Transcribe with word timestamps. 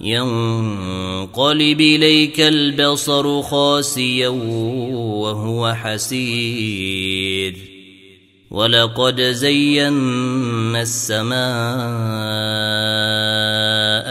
ينقلب 0.00 1.80
إليك 1.80 2.40
البصر 2.40 3.42
خاسيا 3.42 4.28
وهو 4.28 5.74
حسير. 5.74 7.56
ولقد 8.50 9.20
زينا 9.20 10.82
السماء 10.82 11.40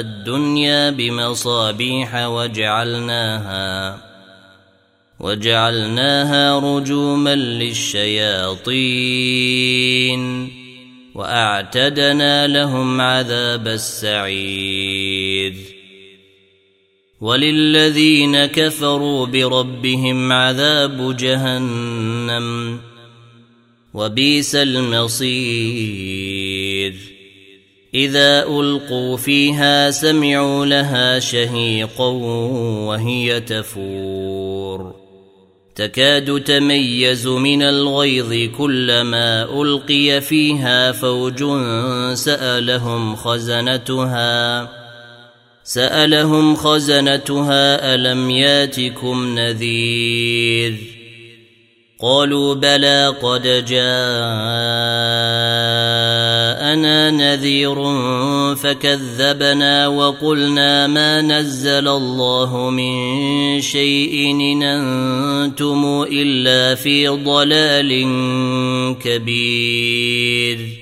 الدنيا 0.00 0.90
بمصابيح 0.90 2.26
وجعلناها 2.26 3.98
وجعلناها 5.20 6.58
رجوما 6.58 7.34
للشياطين 7.34 8.62
وأعتدنا 11.14 12.46
لهم 12.46 13.00
عذاب 13.00 13.68
السعير. 13.68 15.71
وللذين 17.22 18.46
كفروا 18.46 19.26
بربهم 19.26 20.32
عذاب 20.32 21.16
جهنم 21.16 22.78
وبئس 23.94 24.54
المصير. 24.54 25.34
إذا 27.94 28.42
ألقوا 28.42 29.16
فيها 29.16 29.90
سمعوا 29.90 30.66
لها 30.66 31.18
شهيقا 31.18 32.08
وهي 32.86 33.40
تفور. 33.40 34.94
تكاد 35.74 36.42
تميز 36.44 37.26
من 37.26 37.62
الغيظ 37.62 38.50
كلما 38.56 39.62
ألقي 39.62 40.20
فيها 40.20 40.92
فوج 40.92 41.44
سألهم 42.14 43.16
خزنتها. 43.16 44.81
سألهم 45.64 46.56
خزنتها 46.56 47.94
ألم 47.94 48.30
ياتكم 48.30 49.38
نذير 49.38 50.74
قالوا 52.00 52.54
بلى 52.54 53.14
قد 53.22 53.42
جاءنا 53.42 53.80
نذير 57.10 57.74
فكذبنا 58.54 59.86
وقلنا 59.86 60.86
ما 60.86 61.20
نزل 61.20 61.88
الله 61.88 62.70
من 62.70 63.60
شيء 63.60 64.30
إن 64.30 64.62
أنتم 64.62 66.04
إلا 66.12 66.74
في 66.74 67.08
ضلال 67.08 68.06
كبير 69.04 70.81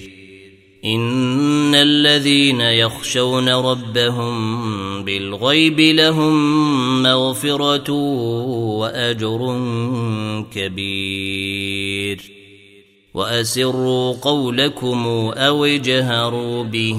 إن 0.85 1.75
الذين 1.75 2.61
يخشون 2.61 3.49
ربهم 3.49 5.03
بالغيب 5.03 5.79
لهم 5.79 7.03
مغفرة 7.03 7.91
وأجر 8.77 9.59
كبير. 10.55 12.21
وأسروا 13.13 14.13
قولكم 14.21 15.05
أو 15.35 15.65
اجهروا 15.65 16.63
به. 16.63 16.97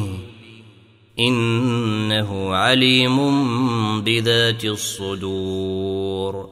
إنه 1.19 2.55
عليم 2.55 3.17
بذات 4.01 4.65
الصدور. 4.65 6.49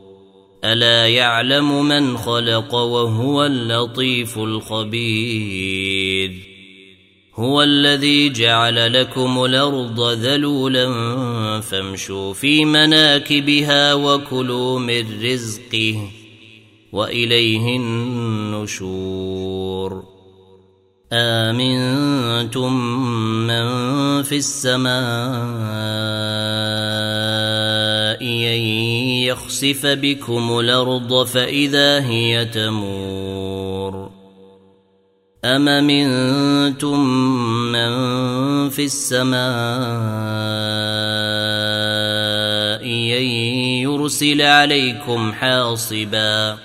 ألا 0.65 1.09
يعلم 1.09 1.85
من 1.85 2.17
خلق 2.17 2.75
وهو 2.75 3.47
اللطيف 3.47 4.39
الخبير. 4.39 6.50
هو 7.41 7.63
الذي 7.63 8.29
جعل 8.29 8.93
لكم 9.01 9.45
الأرض 9.45 10.01
ذلولا 10.01 10.91
فامشوا 11.61 12.33
في 12.33 12.65
مناكبها 12.65 13.95
وكلوا 13.95 14.79
من 14.79 15.23
رزقه 15.23 16.11
وإليه 16.93 17.77
النشور. 17.77 19.31
آمنتم 21.13 22.73
من 23.47 23.67
في 24.23 24.37
السماء 24.37 24.91
أن 28.23 28.61
يخسف 29.25 29.87
بكم 29.87 30.59
الأرض 30.59 31.27
فإذا 31.27 32.01
هي 32.01 32.45
تمور. 32.45 33.40
أم 35.45 35.65
منتم 35.87 37.01
من 37.73 37.91
في 38.69 38.85
السماء 38.85 39.41
يرسل 43.83 44.43
عليكم 44.43 45.33
حاصبا 45.33 46.59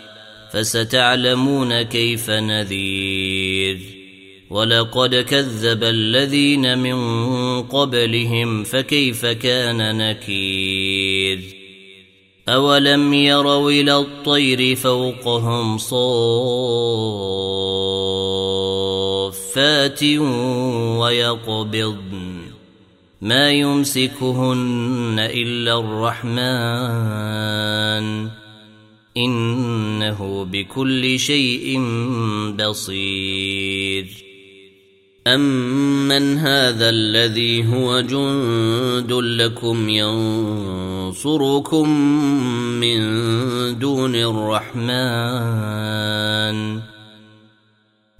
فستعلمون 0.52 1.82
كيف 1.82 2.30
نذير 2.30 3.80
ولقد 4.50 5.16
كذب 5.16 5.84
الذين 5.84 6.78
من 6.78 7.62
قبلهم 7.62 8.64
فكيف 8.64 9.26
كان 9.26 9.98
نكير 9.98 11.40
أولم 12.50 13.14
يروا 13.14 13.72
إلى 13.72 13.98
الطير 13.98 14.76
فوقهم 14.76 15.78
صافات 19.56 20.04
ويقبضن 21.00 22.42
ما 23.22 23.52
يمسكهن 23.52 25.16
إلا 25.20 25.80
الرحمن 25.80 26.36
إنه 29.18 30.46
بكل 30.46 31.20
شيء 31.20 31.80
بصير 32.60 34.08
أمن 35.28 36.38
هذا 36.38 36.90
الذي 36.90 37.68
هو 37.68 38.02
جند 38.02 39.12
لكم 39.12 39.90
ينصركم 39.90 41.90
من 42.80 43.00
دون 43.80 44.16
الرحمن 44.16 45.66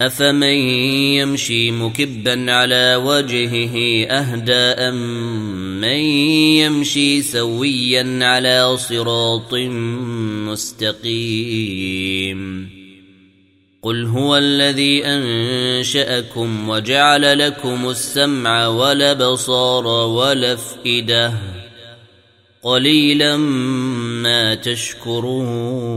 أفمن 0.00 0.56
يمشي 1.16 1.70
مكبا 1.70 2.52
على 2.52 2.96
وجهه 2.96 4.06
أهدى 4.06 4.52
أم 4.52 4.94
من 5.80 5.98
يمشي 6.60 7.22
سويا 7.22 8.18
على 8.24 8.76
صراط 8.76 9.54
مستقيم 11.04 12.70
قل 13.82 14.04
هو 14.04 14.36
الذي 14.36 15.04
أنشأكم 15.04 16.68
وجعل 16.68 17.38
لكم 17.38 17.90
السمع 17.90 18.66
والأبصار 18.66 19.86
والأفئدة 19.86 21.32
قليلا 22.62 23.36
ما 23.36 24.54
تشكرون 24.54 25.96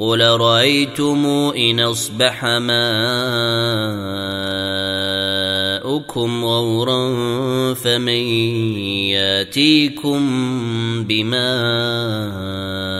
قل 0.00 0.20
رأيتم 0.20 1.26
إن 1.56 1.80
أصبح 1.80 2.44
ماؤكم 2.44 2.84
غورا 6.44 7.04
فمن 7.74 8.22
ياتيكم 9.12 10.20
بماء 11.04 12.99